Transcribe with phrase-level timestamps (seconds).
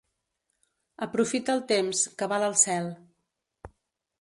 [1.07, 2.91] Aprofita el temps, que val el cel.